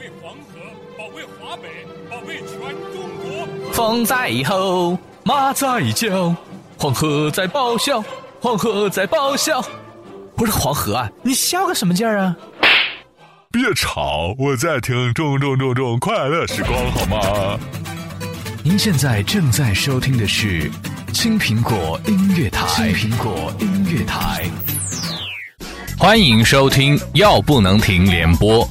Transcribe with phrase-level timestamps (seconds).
[0.00, 0.58] 卫黄河，
[0.96, 1.68] 保卫华北，
[2.08, 2.58] 保卫全
[2.90, 3.74] 中国。
[3.74, 6.34] 风在吼，马在叫，
[6.78, 8.02] 黄河在咆哮，
[8.40, 9.62] 黄河在咆哮。
[10.34, 12.34] 不是黄河啊，你笑个什么劲儿啊？
[13.52, 17.60] 别吵，我在听中中中中快乐时光，好吗？
[18.64, 20.70] 您现在正在收听的是
[21.12, 24.46] 青苹果音乐台，青苹果音乐台。
[25.98, 28.66] 欢迎收听《药不能停》联播，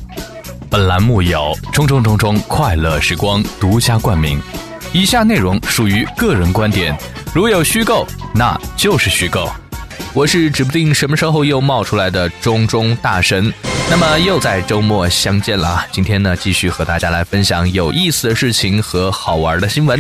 [0.70, 4.40] 本栏目由中中中中快乐时光独家冠名。
[4.94, 6.96] 以下内容属于个人观点，
[7.34, 8.05] 如有虚构，
[8.36, 9.50] 那就是虚构。
[10.13, 13.52] 我是指不定什么时候又冒出来的中中大神，
[13.90, 15.88] 那么又在周末相见了啊！
[15.91, 19.99] 今天呢，继续和大家来分享有意思的事情和好玩的新闻。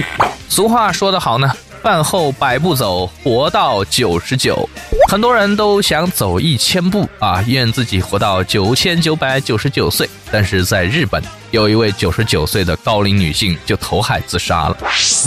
[0.49, 1.51] 俗话说得好呢。
[1.81, 4.69] 饭后百步走，活到九十九。
[5.09, 10.07] 很多人都想走一千步啊，愿自己活到九千九百九十九岁。
[10.31, 14.77] 但是在日本，有一位九十九岁的高龄女性就投海自杀了。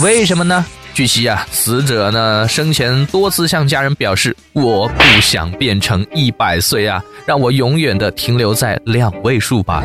[0.01, 0.65] 为什么呢？
[0.93, 9.83] 据悉啊，死者呢生前多次向家人表示，我不想变成一百岁啊，让我永远的停留在两位数吧。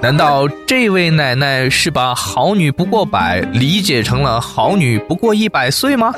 [0.00, 6.14] 难道这位奶奶是把“好女不过百”理解成了“好女不过一百岁”吗？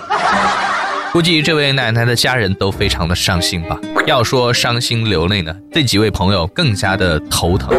[1.16, 3.80] 估计这位奶奶的家人都非常的伤心吧。
[4.06, 7.70] 要说伤心流泪呢，这几位朋友更加的头疼。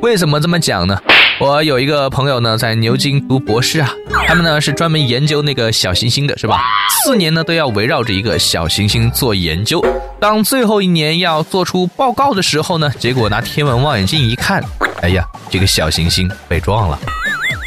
[0.00, 0.98] 为什么这么讲呢？
[1.38, 3.92] 我有一个朋友呢，在牛津读博士啊，
[4.26, 6.62] 他们呢是专门研究那个小行星的，是吧？
[7.04, 9.84] 四年呢都要围绕着一个小行星做研究。
[10.18, 14.64] 当最后一年要做出报告的时候呢，结果拿天文望远镜一看，
[15.02, 16.98] 哎呀，这个小行星被撞了。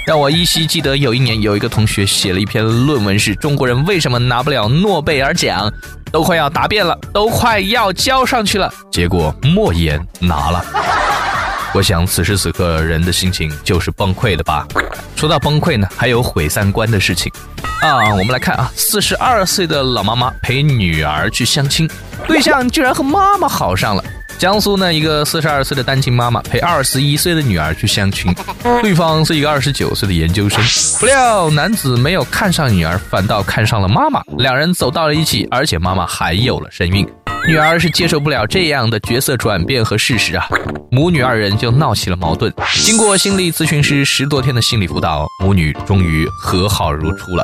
[0.09, 5.71] 让我依稀记得有一年有一个同学写了一篇论文，是中国人为什么拿不了诺贝尔奖，
[6.11, 10.65] 都快要答辩了，都快要交上去了，结果莫言拿了。
[11.75, 14.65] 我想此时此刻人的心情就是崩溃的吧。
[15.15, 17.31] 说到崩溃呢，还有毁三观的事情
[17.79, 18.09] 啊。
[18.09, 21.87] 我们来看啊，四十二岁的老妈妈陪女儿去相亲，
[22.25, 24.03] 对象居然和妈妈好上了。
[24.39, 28.33] 江苏呢，一个四十二岁的单亲妈妈陪二十一岁的女儿去相亲，
[28.81, 30.63] 对方是一个二十九岁的研究生。
[30.97, 37.05] 不料男子没有看上女儿，反倒看上了妈妈，两人走到了一起，而且妈妈还有了身孕。
[37.47, 40.45] 女儿是接受不了这样的角色转变和事实啊，
[40.91, 42.53] 母女二人就闹起了矛盾。
[42.83, 47.43] 经过心理咨询师十多天的心理辅导，母女终于和好如初了。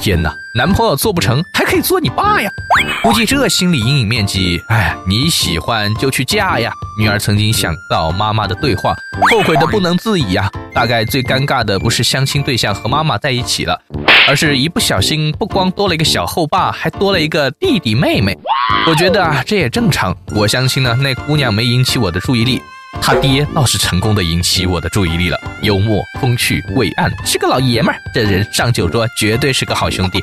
[0.00, 2.50] 天哪，男朋友做不成，还可以做你爸呀！
[3.02, 6.72] 估计这心理阴影面积，哎，你喜欢就去嫁呀！
[6.98, 8.94] 女儿曾经想到妈妈的对话，
[9.30, 10.50] 后悔的不能自已呀。
[10.74, 13.80] 大概最尴尬的不是相亲对象和妈妈在一起了，
[14.26, 18.36] 而是一不小心不光多了一个小后爸，还多了一个弟弟妹妹。
[18.86, 20.16] 我觉得啊，这也正常。
[20.34, 22.60] 我相信呢，那姑娘没引起我的注意力。
[23.02, 28.00] 他爹倒是成功的引起我的注意力了，幽默风趣伟岸，是个老爷们儿。
[28.14, 30.22] 这人上酒桌绝对是个好兄弟。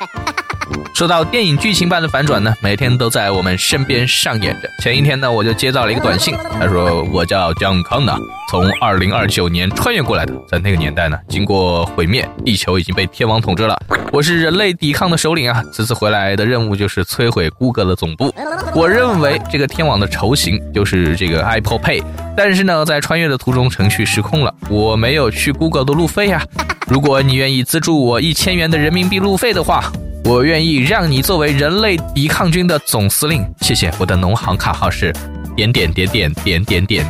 [0.94, 4.70] 说到电影剧情般的反转呢，每天都在我们身边上演着。
[4.84, 8.16] 前一天呢，我就接到了一个短信，他说我叫江康呢，
[8.52, 10.34] 从二零二九年穿越过来的。
[10.48, 13.76] 在那个年代呢，经过毁灭，地球已经被天王统治了。
[14.12, 15.64] 我是人类抵抗的首领啊！
[15.74, 18.32] 此次回来的任务就是摧毁谷歌的总部。
[18.76, 22.04] 我认为这个天网的雏形就是这个 Apple Pay，
[22.38, 26.44] 但是呢，在穿越的途中程序失控了，我没有去 Google 的路费呀。
[26.88, 29.92] 如果你愿意资助我一千元的人民币路费的话。
[30.24, 33.92] 我愿意让你作为人类抵抗军的总司令，谢谢。
[33.98, 35.14] 我的农行卡号是
[35.56, 37.06] 点点点点点点点。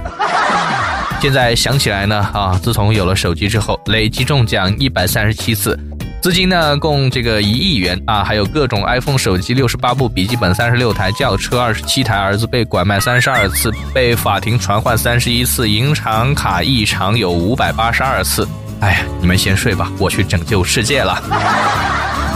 [1.21, 5.77] 现在想起来呢，啊，自从有了手机之后，累计中奖一百三十七次，
[6.21, 18.47] 资金呢共这个一亿元啊，还有各种 iPhone 手机六十八部，笔记本三十六台，轿车二十七台，儿子被拐卖三十二次，被法庭传唤三十一次，银行卡异常有五百八十二次。
[18.79, 21.21] 哎呀，你们先睡吧，我去拯救世界了。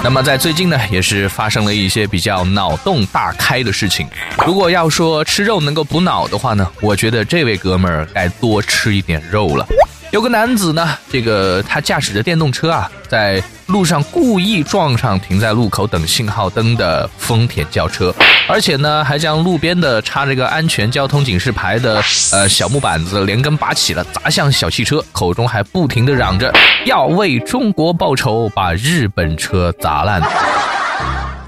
[0.05, 4.07] 那么在最近呢，也是发生了一些比较脑洞大开的事情。
[4.45, 9.67] 如果要说吃肉能够补脑的话呢，我觉得这位哥们儿该多吃一点肉了。
[10.11, 18.13] 有个男子呢，这个他驾驶着电动车啊，在路上故意撞上停在路口等信号灯的丰田轿车，
[18.47, 22.01] 而且呢，还将路边的插着个安全交通警示牌的
[22.31, 26.53] 呃小木板子连根拔起了，砸向小汽车，口中还不停的嚷着
[26.85, 30.21] 要为中国报仇，把日本车砸烂。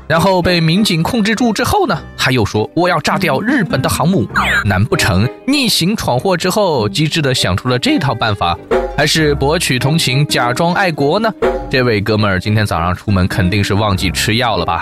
[0.07, 4.25] 然后被民警控制住之后呢，他又说我要炸掉日本的航母。
[4.63, 8.57] 难不成逆行闯祸之后，机智的想出了这套办法，
[8.97, 11.29] 还是博取同情，假装爱国呢？
[11.69, 14.81] 这位哥们儿今天早上出门肯定是忘记吃药了吧？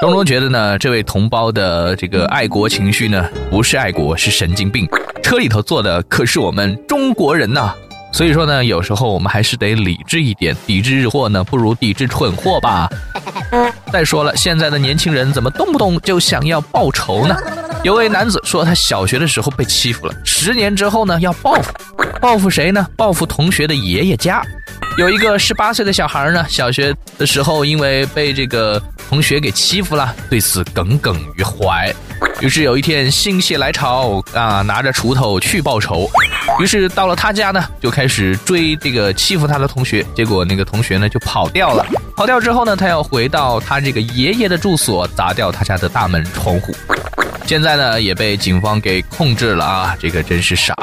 [0.00, 4.86] 东东觉得呢，这位同胞的这个爱国情绪呢，不是爱国，是神经病。
[5.22, 7.72] 车里头坐的可是我们中国人呐。
[8.12, 12.88] 所以说呢，有时候我们还是得理智一点，抵制日货呢，不如抵制蠢货吧。
[13.92, 17.36] 再说了，现在的年轻人怎么动不动就想要报仇呢？
[17.82, 21.72] 有位男子说，他小学的时候被欺负了，十年之后呢要报复，
[22.20, 22.86] 报复谁呢？
[22.96, 24.42] 报复同学的爷爷家。
[24.98, 31.92] 有一个十八岁的小孩呢，小学的时候因为被这个同学给欺负了，对此耿耿于怀。
[32.40, 36.08] 于是有一天心血来潮啊，拿着锄头去报仇。
[36.60, 40.04] 于是到了他家呢，就开始追这个欺负他的同学。
[40.14, 41.84] 结果那个同学呢就跑掉了。
[42.16, 46.74] 跑掉之后呢，他要回到他这个爷爷的住所，砸掉他家的大门窗户。
[47.46, 49.96] 现在呢也被警方给控制了啊！
[50.00, 50.74] 这个真是傻。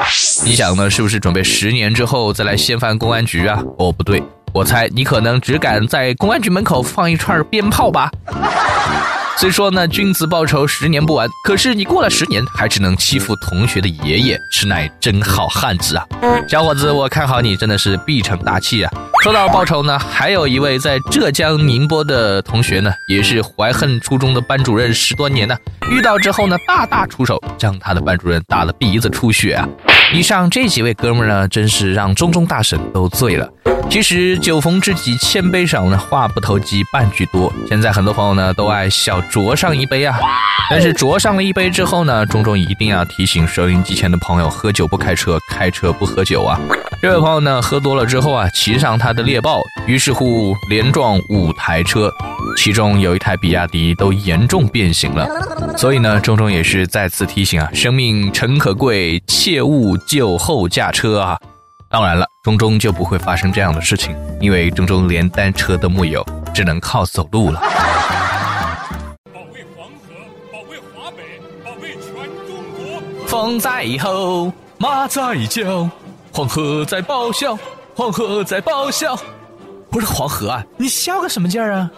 [0.44, 3.60] 你想呢，是不是准备十年之后再来掀翻公安局啊？
[3.78, 4.22] 哦，不对，
[4.54, 8.08] 我猜你可能只敢在公安局门口放一串鞭炮吧。
[9.36, 11.28] 虽说呢，君子报仇，十年不晚。
[11.44, 16.06] 可是你过了十年，还只能欺负同学的爷爷，实乃真好汉子啊！
[16.48, 18.92] 小伙子，我看好你，真的是必成大器啊！
[19.24, 25.56] 说到报仇呢，还有一位在浙江宁波的同学呢，也是怀恨初中的班主任十多年呢，
[25.90, 29.68] 遇到之后呢，大打出手，将他的班主任打了鼻子出血啊！
[30.14, 33.50] 以上这几位哥们呢，真是让中中大神都醉了。
[33.90, 37.52] 其实酒逢知己千杯少呢，话不投机半句多。
[37.68, 40.18] 现在很多朋友呢都爱小酌上一杯啊，
[40.68, 46.58] 但是酌上了一杯之后呢，钟钟一定要提醒收音机前的朋友：喝酒不开车，开车不喝酒啊。
[47.00, 52.12] 这位朋友呢喝多了之后啊，骑上他的猎豹，于是乎连撞五台车，
[52.56, 55.28] 其中有一台比亚迪都严重变形了。
[55.76, 61.38] 所以呢，钟钟也是再次提醒啊，生命诚可贵，切勿酒后驾车啊。
[61.94, 67.60] 当然了，中中就不会发生这样的事情，因为中中连单车都木有，只能靠走路了。
[69.32, 70.12] 保卫黄河，
[70.52, 71.22] 保卫华北，
[71.64, 72.12] 保卫全
[72.48, 73.28] 中国。
[73.28, 75.88] 风在吼，马在叫，
[76.32, 77.56] 黄河在咆哮，
[77.94, 79.16] 黄河在咆哮。
[79.88, 81.88] 不是黄河啊，你笑个什么劲儿啊？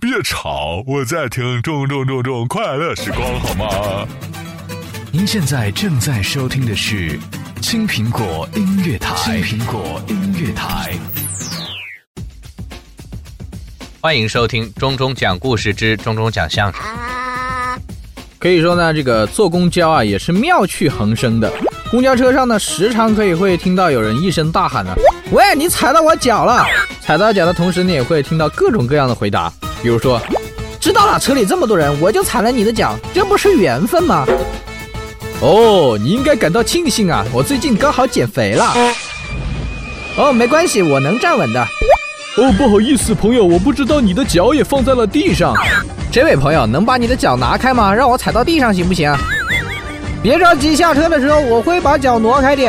[0.00, 4.08] 别吵，我在听中中中中快乐时光，好吗？
[5.12, 7.20] 您现在正在收听的是。
[7.60, 10.92] 青苹果音乐台，青苹果音乐台，
[14.00, 16.80] 欢迎收听中中讲故事之中中讲相声。
[18.38, 21.52] 可以说呢，这个坐公交啊，也是妙趣横生的。
[21.90, 24.94] 公交车上呢，时常可以会听到有人一声大喊呢
[25.32, 26.64] ：“喂，你踩到我脚了！”
[27.02, 29.52] 踩到脚的同时，你也会听到各种各样的回答，
[29.82, 30.20] 比如说
[30.78, 34.24] ：“知道了，车里这么多人，我就踩了你的脚，这不是缘分吗？”
[35.40, 37.24] 哦，你应该感到庆幸啊！
[37.32, 38.74] 我最近刚好减肥了。
[40.16, 41.62] 哦，没关系，我能站稳的。
[42.36, 45.54] 哦，不好意思，朋友，我不知道你的脚也放在了地上。
[46.10, 47.94] 这位朋友，能把你的脚拿开吗？
[47.94, 49.14] 让我踩到地上行不行？
[50.20, 52.68] 别着急，下车的时候我会把脚挪开的。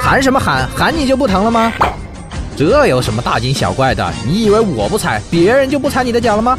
[0.00, 0.66] 喊什么喊？
[0.74, 1.70] 喊你就不疼了吗？
[2.56, 4.10] 这有什么大惊小怪的？
[4.26, 6.58] 你以为我不踩，别人就不踩你的脚了吗？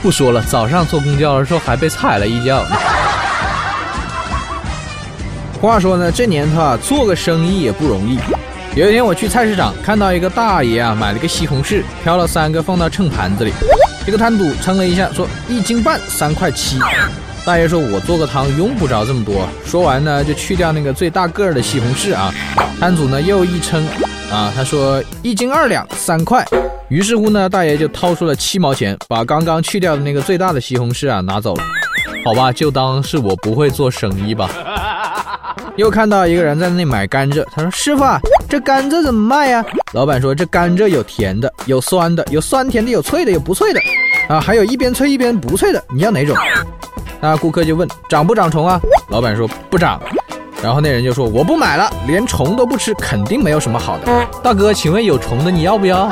[0.00, 2.64] 不说了，早上坐公交的时候还被踩了一脚。
[5.62, 8.18] 话说呢，这年头啊，做个生意也不容易。
[8.74, 13.52] 有一天我去菜市场，看到一个大爷啊，买了个西红柿，挑了三个放到秤盘子里。
[14.04, 16.80] 这个摊主称了一下，说一斤半三块七。
[17.44, 22.34] 大爷说：“我做个汤用不着这么多。”说完呢，就去掉那个最大个儿的西红柿啊。
[22.80, 23.86] 摊主呢又一称，
[24.32, 26.44] 啊，他说一斤二两三块。
[26.88, 31.62] 于是乎呢，大爷就掏出了七毛钱，把刚刚去掉的那个最大的西红柿啊拿走了。
[32.24, 34.50] 好吧，就当是我不会做生意吧。
[35.76, 39.64] 又看到一个人在那里买甘蔗，他说：“师傅啊，这甘蔗怎么卖呀？”
[39.94, 43.80] 老板说：“这甘蔗有甜的，有酸的，有酸甜的，有脆的，有不脆的，
[44.28, 46.36] 啊，还有一边脆一边不脆的，你要哪种？”
[47.20, 49.98] 那顾客就问：“长不长虫啊？”老板说：“不长。”
[50.62, 56.10] 然后那人就说：“我不买了，连虫都不吃，肯定没有什么好的。”大哥，请问有虫的你要不要？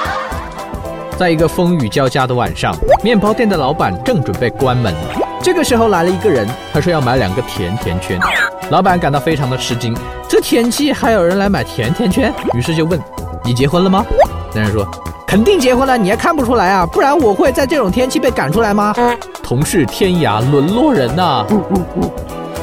[1.16, 4.94] 在一个风雨交加的晚上，面包店的老板正准备关门，
[5.42, 8.20] 这个时候来了一个人，他说要买两个甜甜圈。
[8.68, 9.94] 老板感到非常的吃惊，
[10.28, 13.00] 这天气还有人来买甜甜圈，于是就问
[13.44, 14.04] ：“你结婚了吗？”
[14.52, 14.84] 那人说
[15.24, 16.84] ：“肯定结婚了，你还看不出来啊？
[16.84, 18.92] 不然我会在这种天气被赶出来吗？”
[19.40, 21.46] 同是天涯沦落人呐。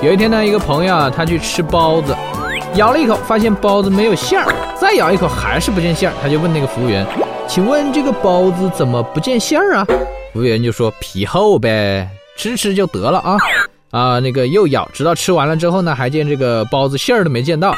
[0.02, 2.14] 有一天呢，一个朋友啊，他去吃包子，
[2.76, 7.06] 咬了一口，发现包子没有馅儿，再咬一口还是不见馅儿，他就问那个服务员
[7.48, 9.88] ：“请问这个包子怎么不见馅儿啊？”
[10.34, 13.38] 服务员就说：“皮厚呗，吃吃就得了啊。”
[13.94, 17.76] 啊，那个又咬，直到吃完了之后呢，还见这个包子馅儿都没见到，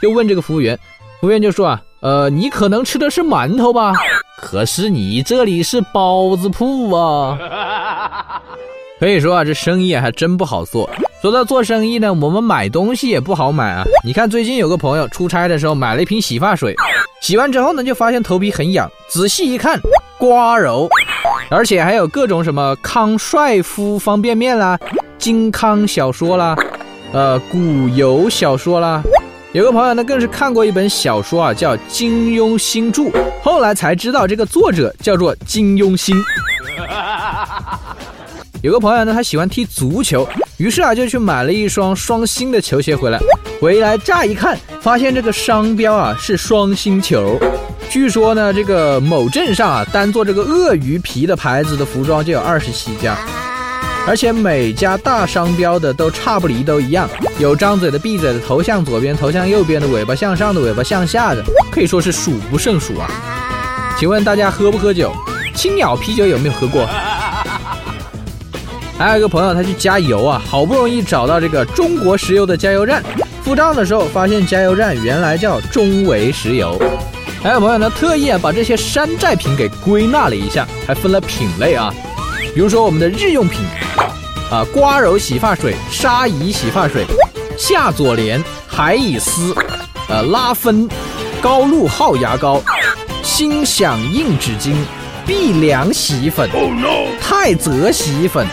[0.00, 0.78] 就问这个服务员，
[1.20, 3.92] 服务员就说啊，呃，你可能吃的是馒头吧？
[4.38, 7.36] 可是你这里是包子铺啊。
[9.00, 10.88] 可以说啊，这生意还真不好做。
[11.20, 13.82] 说到做生意呢，我们买东西也不好买啊。
[14.04, 16.76] 你看最近有个朋友出差的时候买了一瓶洗发水，
[17.20, 19.80] 洗完之后呢，就发现头皮很痒，仔细一看，
[20.16, 20.88] 刮柔，
[21.50, 24.78] 而且还有各种什么康帅夫方便面啦、
[25.20, 26.56] 金康小说啦、
[27.12, 29.00] 呃古游小说啦。
[29.52, 33.02] 有个朋友呢，更是看过一本小说啊，叫《金庸新著》，
[33.42, 36.16] 后来才知道这个作者叫做金庸新。
[38.62, 43.18] 有个朋友呢，他喜欢踢足球，于是啊就去买了一双双星的球鞋回来。
[43.60, 47.38] 回来乍一看，发现这个商标啊是双星球。
[47.90, 53.18] 据说呢，这个某镇上啊，单做这个鳄鱼皮的牌子的服装就有二十七家，
[54.06, 63.08] 而且每家大商标的都差不离，都一样，有张嘴的、闭嘴的、头向左边、头向右边的、尾巴向上的、尾巴向下的，可以说是数不胜数啊。
[63.98, 65.12] 请问大家喝不喝酒？
[65.54, 66.86] 青鸟啤酒有没有喝过？
[68.98, 73.02] 还有一个朋友，他去加油啊，好不容易找到这个中国石油的加油站，
[73.42, 76.80] 付账的时候发现加油站原来叫中维石油。
[77.42, 81.92] 还有朋友呢，特意啊把这些山寨品给归纳了一下，还分了品类啊，
[82.54, 83.64] 比如说我们的日用品
[84.50, 87.06] 啊，刮柔洗发水、沙怡洗发水、
[87.56, 89.54] 夏佐莲、海以丝、
[90.08, 90.88] 呃拉芬、
[91.40, 92.60] 高露号牙膏、
[93.22, 94.74] 心想硬纸巾、
[95.24, 96.50] 碧良洗衣粉、
[97.20, 98.46] 泰泽洗衣粉。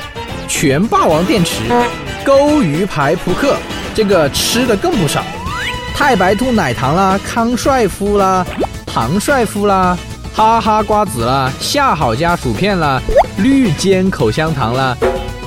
[0.48, 1.64] 全霸王电池、
[2.24, 3.58] 钩鱼牌扑克，
[3.94, 5.22] 这个吃的更不少。
[5.94, 8.46] 太白兔奶糖啦，康帅夫啦，
[8.86, 9.98] 唐帅夫啦，
[10.38, 13.02] 哈哈瓜子啦，夏好家薯片啦，
[13.40, 14.96] 绿尖口香糖啦，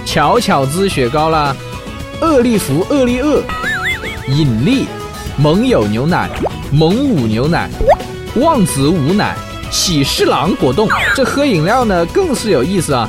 [0.04, 1.54] 巧巧滋雪糕啦，
[2.20, 3.40] 厄利福厄利厄，
[4.26, 4.88] 引力，
[5.36, 6.28] 蒙友牛奶，
[6.72, 7.70] 蒙武牛奶，
[8.34, 9.36] 旺子午奶，
[9.70, 10.88] 喜事郎果冻。
[11.14, 13.08] 这喝饮料呢，更是有意思啊。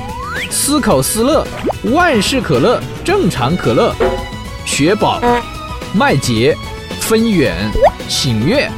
[0.51, 1.43] 思口思乐，
[1.85, 3.91] 万事可乐，正常可乐，
[4.65, 5.19] 雪宝，
[5.95, 6.55] 麦杰，
[6.99, 7.55] 分远，
[8.07, 8.69] 醒月，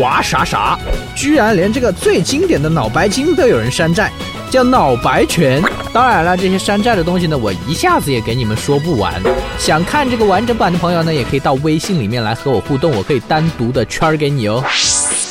[0.00, 0.78] 娃啥啥，
[1.14, 4.10] 居然连这个最经典的脑白金都有人山寨，
[4.50, 5.62] 叫脑白泉。
[5.92, 9.14] 当然了，这些山寨的东西呢，我一下子也给你们说不完。
[9.58, 14.62] 想看这个完整版的朋友呢，也可以到微信里面来和我互动，我可以单独的圈给你哦。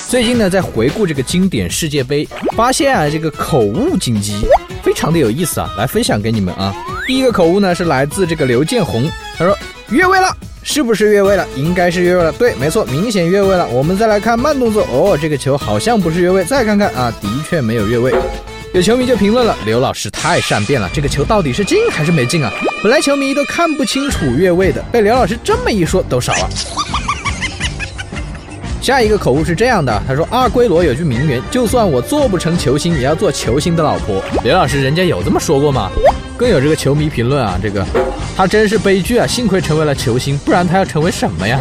[0.07, 4.47] 最近呢，在回顾这个经典世界杯，发现啊，这个口误紧急。
[4.81, 6.73] 非常的有意思啊，来分享给你们啊。
[7.07, 9.57] 第一个口误呢是来自这个刘建宏，他说
[9.89, 10.27] 越位了，
[10.67, 11.47] 是不是越位了？
[11.55, 13.67] 应该是越位了，对，没错，明显越位了。
[13.67, 18.11] 我们再来看慢动作，哦，这个球好像不是越位，再看看啊，的确没有越位。
[18.73, 22.51] 有球迷就评论了，刘老师太善变了，这个球到底是进还是没进啊？
[22.83, 26.49] 本来球迷都看不清楚越位的，被刘老师这么一说，都傻了。
[28.85, 34.23] 下一个口误是这样的，他说阿圭罗有句名言，就算我做不成球星，也要做球星的老婆。
[34.43, 35.89] 刘老师，人家有这么说过吗？
[36.37, 37.83] 更有这个球迷评论啊，这个
[38.37, 41.59] 他真是悲剧啊，幸亏成为了球星，不然他要成为什么呀？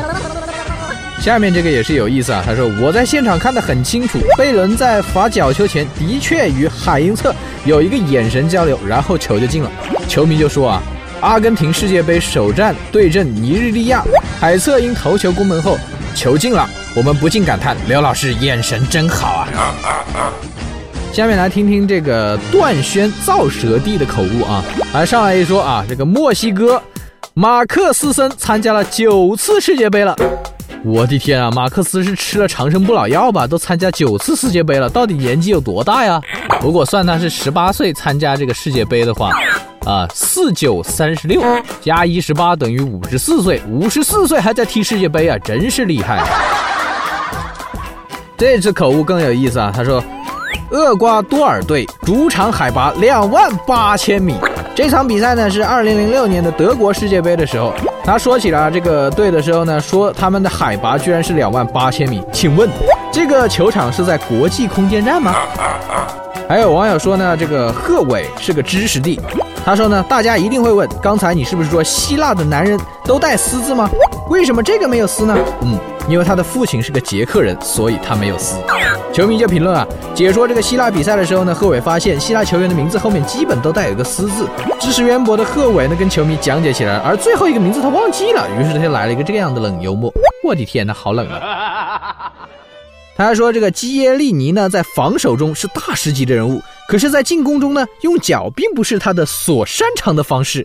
[1.19, 9.71] 下面这个也是有意思啊，他说我在现场看得很清楚，贝伦在罚角球前的确与海因策有一个眼神交流，然后球就进了。
[10.07, 10.83] 球迷就说啊，
[11.23, 14.05] 阿根廷世界杯首战对阵尼日利亚，
[14.39, 15.79] 海策因头球攻门后
[16.15, 16.69] 球进了。
[16.97, 19.75] 我们不禁感叹，刘老师眼神真好啊！
[21.13, 24.63] 下面来听听这个段轩造舌帝的口误啊！
[24.93, 26.81] 来上来一说啊，这个墨西哥
[27.35, 30.15] 马克思森参加了九次世界杯了。
[30.85, 33.45] 我的天啊，马克思是吃了长生不老药吧？
[33.45, 36.21] 都参加九次世界杯了，到底年纪有多大呀？
[36.63, 39.31] 如果算他是十八岁参加这个世界杯的话，
[39.85, 41.43] 啊，四九三十六
[41.81, 46.23] 加一十八等于五十四岁，五十四岁还在踢世界杯啊，真是厉害！
[48.37, 49.73] 这次口误更有意思啊！
[49.75, 50.03] 他说，
[50.71, 54.35] 厄瓜多尔队主场海拔两万八千米。
[54.75, 57.73] 这场比赛呢是二零零六年的德国世界杯的时候。
[58.05, 62.23] 他说起了这个队的时候呢，说他们的海拔居然是两万八千米。
[62.33, 62.69] 请问，
[63.13, 65.33] 这个球场是在国际空间站吗？
[66.49, 69.21] 还有网友说呢，这个贺伟是个知识帝。
[69.65, 73.89] 他说呢，大家一定会问，刚才你是不是说希腊的男人都带丝字吗？
[74.29, 75.37] 为什么这个没有丝呢？
[75.63, 75.79] 嗯。
[76.07, 78.59] 因为他的父亲是个捷克人，所以他没有撕。
[79.11, 84.47] 球迷就评论啊，解说这个希腊比赛的时候呢，贺伟发现希腊球员的名字后面基本都带有个“丝”字。
[84.79, 90.13] 知识渊博的贺伟呢，跟球迷讲解起来，而最后一个名字他忘记了，于是他就来了一个这样的冷幽默。
[90.47, 92.31] 我的天哪，好冷啊！
[93.17, 100.65] 他还说这个基耶利尼呢，在防守中是大师级的人物，可是，在进攻中呢，用脚并不是他的所擅长的方式。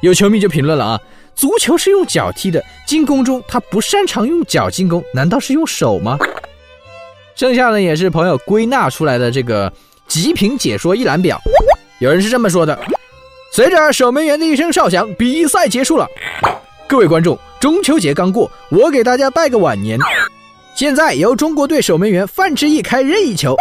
[0.00, 1.00] 有球迷就评论了啊。
[1.34, 6.16] 足球是用脚踢的，进攻中他不擅长用脚进攻，难道是用手吗？
[7.34, 9.72] 剩下呢也是朋友归纳出来的这个
[10.06, 11.40] 极品解说一览表。
[11.98, 12.78] 有人是这么说的：
[13.52, 16.06] 随着守门员的一声哨响，比赛结束了。
[16.86, 19.98] 各位观众，中秋节刚过，我给大家拜个晚年。
[20.74, 23.54] 现在由中国队守门员范志毅开任意球。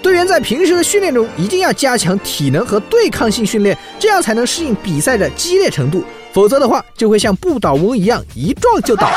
[0.00, 6.04] 队员在平时的训练中一定要加强体能和对抗性训练，这样才能适应比赛的激烈程度。
[6.32, 9.10] 否则的话，就会像不倒翁一样一撞就倒。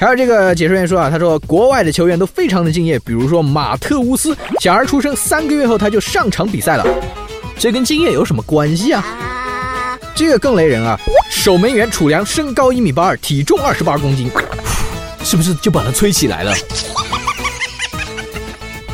[0.00, 6.86] 还有这个解说员说啊，他说国外的球员都非常的敬业，比如说马特乌斯，小孩出生三个月后他就上场比赛了，
[7.58, 9.04] 这跟敬业有什么关系啊？
[10.14, 10.98] 这个更雷人啊！
[11.30, 14.30] 守门员楚良身高一米八二，体重二十八公斤，
[15.28, 16.54] 是不是就把他吹起来了？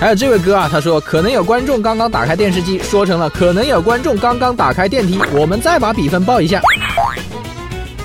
[0.00, 5.16] 还有这位哥啊，他说可能有观众刚刚打开电视机，说成了可能有观众刚刚打开电梯。
[5.32, 6.60] 我们再把比分报一下。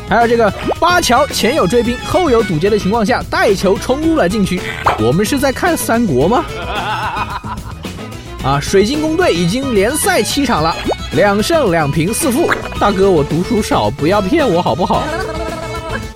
[0.08, 0.48] 还有这个
[0.80, 4.62] 巴乔前有追兵后有堵截的情况下带球冲入了禁区，
[5.00, 6.46] 我们是在看三国吗？
[8.46, 10.76] 啊，水晶宫队已经连赛七场了，
[11.14, 12.48] 两胜两平四负。
[12.80, 15.04] 大哥，我读书少，不要骗我好不好？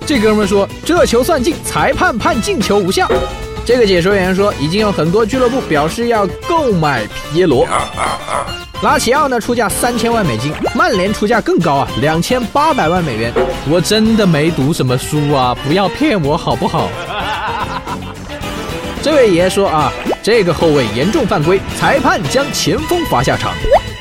[0.06, 3.08] 这哥们说这球算进，裁判判进球无效。
[3.64, 7.66] 这个解说员说，已经有很多俱乐部表示要购买皮耶罗。
[8.82, 13.32] 拉齐奥呢出价三千万美金，曼联出价更高啊，两千八百万美元。
[13.70, 16.90] 我真的没读什么书啊，不要骗我好不好？
[19.02, 19.90] 这位爷说啊，
[20.22, 23.54] 这个后卫严重犯规，裁判将前锋罚下场。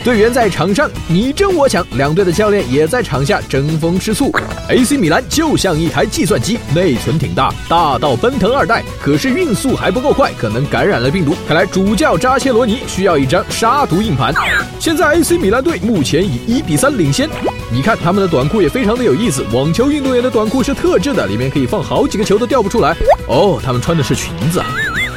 [0.04, 4.30] 队员在场上你争我抢，两队的教练也在场下争风吃醋。
[4.68, 11.34] AC 米兰就像一台计算机，内存挺大，大到奔腾二代，可是运速还不够快，可能感染了病毒。
[11.48, 14.34] 看来主教扎切罗尼需要一张杀毒硬盘。
[14.78, 17.30] 现在 AC 米兰队目前以一比三领先。
[17.72, 22.94] 你看他们的短裤也非常的有意思，网球运动员的短裤是特制的，里面可以放好几个球都掉不出来。
[23.30, 24.62] 哦，他们穿的是裙子。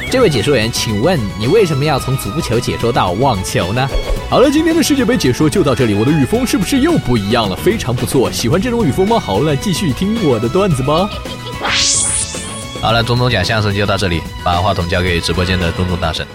[0.09, 3.85] 这位解说员，请问你为什么要从足球解说到网球呢？
[4.29, 5.93] 好了，今天的世界杯解说就到这里。
[5.93, 7.55] 我的语风是不是又不一样了？
[7.57, 9.19] 非常不错，喜欢这种语风吗？
[9.19, 11.09] 好了，继续听我的段子吧。
[12.81, 16.25] 好了，东东讲相声就到这里，把话筒交给直播间的东东大神。